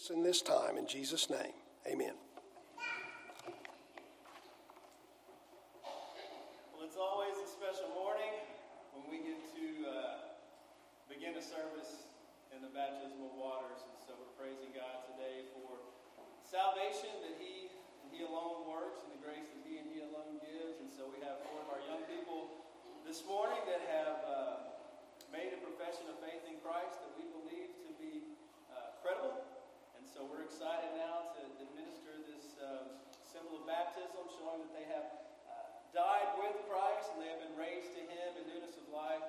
us 0.00 0.08
in 0.08 0.24
this 0.24 0.40
time. 0.40 0.80
In 0.80 0.88
Jesus' 0.88 1.28
name, 1.28 1.52
amen. 1.84 2.16
Well, 6.72 6.88
it's 6.88 6.96
always 6.96 7.36
a 7.36 7.44
special 7.44 7.92
morning 7.92 8.32
when 8.96 9.04
we 9.12 9.20
get 9.20 9.36
to 9.36 9.66
uh, 9.84 9.92
begin 11.04 11.36
a 11.36 11.44
service 11.44 12.08
in 12.48 12.64
the 12.64 12.72
baptismal 12.72 13.36
waters. 13.36 13.84
And 13.84 14.00
so 14.00 14.16
we're 14.16 14.32
praising 14.40 14.72
God 14.72 15.04
today 15.04 15.44
for 15.52 15.76
salvation 16.48 17.12
that 17.20 17.36
He 17.36 17.68
and 18.00 18.08
He 18.08 18.24
alone 18.24 18.64
works 18.64 19.04
and 19.04 19.12
the 19.12 19.20
grace 19.20 19.52
that 19.52 19.62
He 19.68 19.84
and 19.84 19.88
He 19.92 20.00
alone 20.00 20.40
gives. 20.40 20.80
And 20.80 20.88
so 20.88 21.12
we 21.12 21.20
have 21.28 21.44
four 21.44 21.60
of 21.60 21.68
our 21.68 21.82
young 21.84 22.08
people 22.08 22.64
this 23.04 23.20
morning 23.28 23.60
that 23.68 23.84
have 23.84 24.18
uh, 24.24 24.56
made 25.28 25.52
a 25.52 25.60
profession 25.60 26.08
of 26.08 26.16
faith 26.24 26.40
in 26.48 26.56
Christ 26.64 26.96
that 27.04 27.12
we 27.20 27.28
believe 27.28 27.69
so 30.20 30.28
we're 30.28 30.44
excited 30.44 30.92
now 31.00 31.32
to 31.32 31.40
administer 31.64 32.12
this 32.28 32.52
uh, 32.60 32.92
symbol 33.24 33.56
of 33.56 33.64
baptism, 33.64 34.20
showing 34.36 34.60
that 34.60 34.68
they 34.76 34.84
have 34.92 35.08
uh, 35.48 35.64
died 35.96 36.36
with 36.36 36.60
Christ 36.68 37.08
and 37.16 37.24
they 37.24 37.32
have 37.32 37.40
been 37.40 37.56
raised 37.56 37.88
to 37.96 38.04
Him 38.04 38.28
in 38.36 38.44
newness 38.52 38.76
of 38.76 38.84
life. 38.92 39.19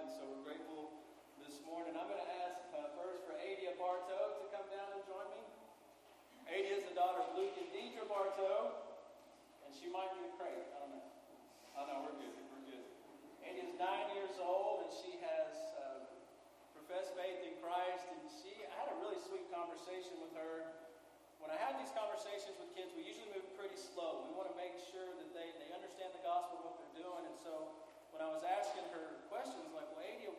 questions 29.42 29.74
like, 29.74 29.90
well, 29.98 30.06
Adia, 30.06 30.30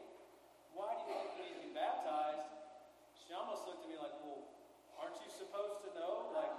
why 0.79 0.95
do 0.95 1.11
you 1.11 1.19
think 1.19 1.35
want 1.35 1.43
need 1.43 1.55
to 1.59 1.63
be 1.67 1.75
baptized? 1.75 2.47
She 3.19 3.35
almost 3.35 3.67
looked 3.67 3.83
at 3.83 3.91
me 3.91 3.99
like, 3.99 4.15
well, 4.23 4.47
aren't 4.95 5.19
you 5.19 5.27
supposed 5.27 5.83
to 5.83 5.91
know? 5.99 6.31
Like, 6.31 6.55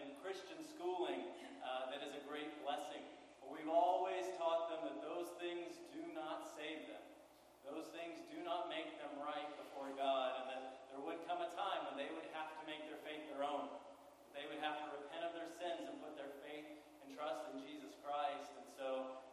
in 0.00 0.16
Christian 0.24 0.60
schooling 0.64 1.28
uh, 1.60 1.92
that 1.92 2.00
is 2.00 2.12
a 2.16 2.22
great 2.24 2.48
blessing. 2.64 3.02
But 3.40 3.52
we've 3.52 3.70
always 3.70 4.24
taught 4.40 4.72
them 4.72 4.88
that 4.88 4.98
those 5.04 5.32
things 5.36 5.76
do 5.92 6.02
not 6.16 6.48
save 6.56 6.88
them. 6.88 7.04
Those 7.66 7.88
things 7.94 8.20
do 8.28 8.40
not 8.44 8.68
make 8.68 8.90
them 8.98 9.12
right 9.22 9.48
before 9.56 9.92
God, 9.96 10.42
and 10.42 10.46
that 10.52 10.64
there 10.92 11.02
would 11.02 11.20
come 11.24 11.40
a 11.40 11.50
time 11.56 11.88
when 11.88 11.96
they 11.96 12.10
would 12.12 12.28
have 12.36 12.52
to 12.58 12.62
make 12.68 12.84
their 12.84 13.00
faith 13.06 13.24
their 13.32 13.46
own. 13.46 13.70
They 14.36 14.44
would 14.48 14.60
have 14.60 14.76
to 14.82 14.86
repent 14.92 15.24
of 15.24 15.32
their 15.32 15.48
sins 15.48 15.88
and 15.88 15.96
put 16.04 16.16
their 16.20 16.32
faith 16.44 16.68
and 17.04 17.16
trust 17.16 17.48
in 17.52 17.64
Jesus 17.64 17.96
Christ. 18.04 18.52
And 18.60 18.68
so, 18.76 18.88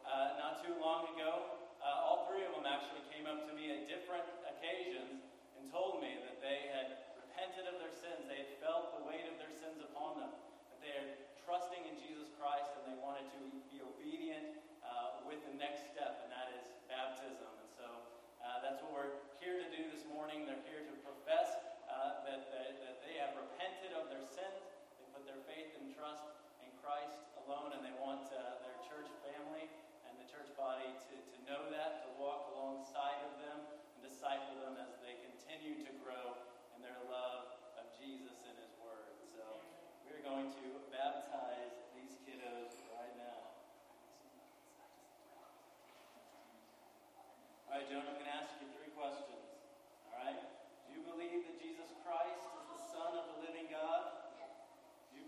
uh, 0.07 0.39
not 0.39 0.63
too 0.63 0.75
long 0.79 1.11
ago, 1.15 1.59
uh, 1.83 2.05
all 2.07 2.31
three 2.31 2.47
of 2.47 2.55
them 2.55 2.63
actually 2.63 3.03
came 3.11 3.27
up 3.27 3.43
to 3.47 3.51
me 3.55 3.75
at 3.75 3.91
different 3.91 4.27
occasions 4.47 5.19
and 5.59 5.67
told 5.67 5.99
me 5.99 6.15
that 6.23 6.39
they 6.39 6.71
had 6.71 6.78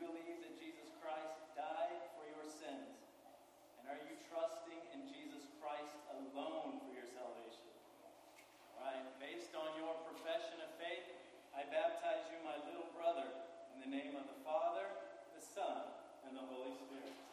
believe 0.01 0.41
that 0.41 0.57
Jesus 0.57 0.89
Christ 0.97 1.37
died 1.53 2.01
for 2.17 2.25
your 2.25 2.45
sins? 2.49 2.97
And 3.77 3.85
are 3.93 4.01
you 4.01 4.17
trusting 4.33 4.81
in 4.97 5.05
Jesus 5.05 5.45
Christ 5.61 5.93
alone 6.09 6.81
for 6.81 6.91
your 6.91 7.05
salvation? 7.05 7.69
All 8.77 8.89
right, 8.89 9.05
based 9.21 9.53
on 9.53 9.69
your 9.77 9.93
profession 10.09 10.57
of 10.65 10.73
faith, 10.81 11.05
I 11.53 11.69
baptize 11.69 12.25
you, 12.33 12.41
my 12.41 12.57
little 12.65 12.89
brother, 12.97 13.29
in 13.77 13.85
the 13.85 13.91
name 13.93 14.17
of 14.17 14.25
the 14.25 14.39
Father, 14.41 14.89
the 15.37 15.43
Son, 15.43 15.85
and 16.25 16.33
the 16.33 16.45
Holy 16.49 16.73
Spirit. 16.73 17.30